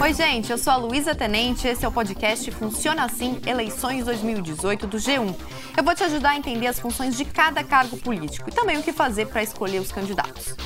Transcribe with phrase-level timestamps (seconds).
[0.00, 4.86] Oi, gente, eu sou a Luísa Tenente, esse é o podcast Funciona Assim Eleições 2018
[4.86, 5.36] do G1.
[5.76, 8.82] Eu vou te ajudar a entender as funções de cada cargo político e também o
[8.82, 10.56] que fazer para escolher os candidatos.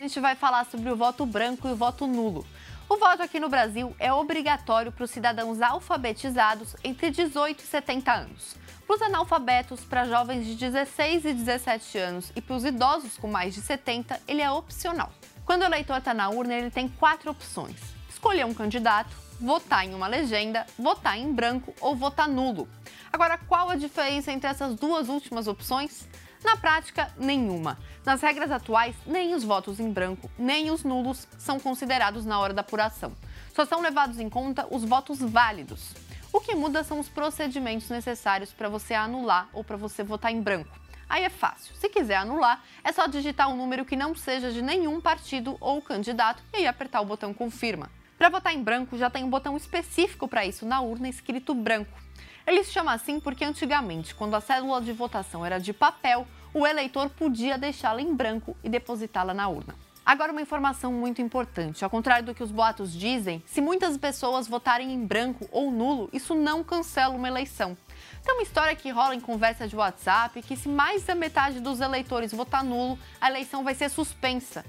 [0.00, 2.44] A gente vai falar sobre o voto branco e o voto nulo.
[2.88, 8.12] O voto aqui no Brasil é obrigatório para os cidadãos alfabetizados entre 18 e 70
[8.12, 8.65] anos.
[8.86, 13.26] Para os analfabetos, para jovens de 16 e 17 anos e para os idosos com
[13.26, 15.10] mais de 70, ele é opcional.
[15.44, 17.76] Quando o eleitor está na urna, ele tem quatro opções:
[18.08, 22.68] escolher um candidato, votar em uma legenda, votar em branco ou votar nulo.
[23.12, 26.06] Agora, qual a diferença entre essas duas últimas opções?
[26.44, 27.76] Na prática, nenhuma.
[28.04, 32.54] Nas regras atuais, nem os votos em branco, nem os nulos são considerados na hora
[32.54, 33.12] da apuração.
[33.52, 36.05] Só são levados em conta os votos válidos.
[36.36, 40.42] O que muda são os procedimentos necessários para você anular ou para você votar em
[40.42, 40.78] branco.
[41.08, 41.74] Aí é fácil.
[41.76, 45.80] Se quiser anular, é só digitar um número que não seja de nenhum partido ou
[45.80, 47.90] candidato e aí apertar o botão confirma.
[48.18, 51.98] Para votar em branco, já tem um botão específico para isso na urna escrito branco.
[52.46, 56.66] Ele se chama assim porque antigamente, quando a cédula de votação era de papel, o
[56.66, 59.74] eleitor podia deixá-la em branco e depositá-la na urna.
[60.06, 61.82] Agora, uma informação muito importante.
[61.82, 66.08] Ao contrário do que os boatos dizem, se muitas pessoas votarem em branco ou nulo,
[66.12, 67.76] isso não cancela uma eleição.
[68.24, 71.80] Tem uma história que rola em conversa de WhatsApp que, se mais da metade dos
[71.80, 74.64] eleitores votar nulo, a eleição vai ser suspensa.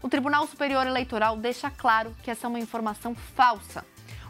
[0.00, 3.84] O Tribunal Superior Eleitoral deixa claro que essa é uma informação falsa.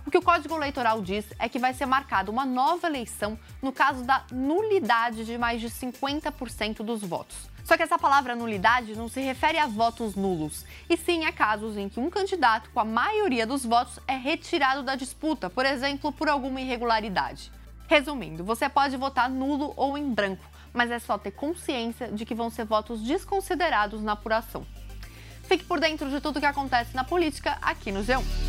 [0.08, 3.70] O que o Código Eleitoral diz é que vai ser marcada uma nova eleição no
[3.70, 7.36] caso da nulidade de mais de 50% dos votos.
[7.62, 11.76] Só que essa palavra nulidade não se refere a votos nulos, e sim a casos
[11.76, 16.10] em que um candidato com a maioria dos votos é retirado da disputa, por exemplo,
[16.10, 17.52] por alguma irregularidade.
[17.86, 22.34] Resumindo, você pode votar nulo ou em branco, mas é só ter consciência de que
[22.34, 24.66] vão ser votos desconsiderados na apuração.
[25.42, 28.47] Fique por dentro de tudo que acontece na política aqui no G1.